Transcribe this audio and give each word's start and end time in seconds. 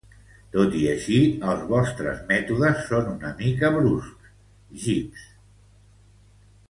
Tot 0.53 0.71
i 0.77 0.79
així, 0.93 1.17
els 1.51 1.61
vostres 1.73 2.23
mètodes 2.31 2.81
són 2.87 3.11
una 3.11 3.35
mica 3.43 3.71
bruscs, 3.77 4.33
Jeeves. 4.87 5.29